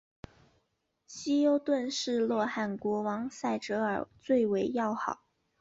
[1.05, 5.21] 希优顿是洛汗国王塞哲尔最为要好。